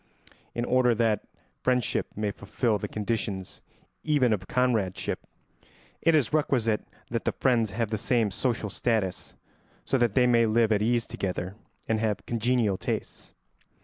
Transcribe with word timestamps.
In 0.55 0.65
order 0.65 0.95
that 0.95 1.25
friendship 1.61 2.07
may 2.15 2.31
fulfil 2.31 2.79
the 2.79 2.87
conditions 2.87 3.61
even 4.03 4.33
of 4.33 4.47
comradeship, 4.47 5.19
it 6.01 6.15
is 6.15 6.33
requisite 6.33 6.87
that 7.11 7.23
the 7.23 7.31
friends 7.33 7.69
have 7.69 7.91
the 7.91 7.99
same 7.99 8.31
social 8.31 8.71
status, 8.71 9.35
so 9.85 9.99
that 9.99 10.15
they 10.15 10.25
may 10.25 10.47
live 10.47 10.71
at 10.71 10.81
ease 10.81 11.05
together 11.05 11.53
and 11.87 11.99
have 11.99 12.25
congenial 12.25 12.79
tastes. 12.79 13.35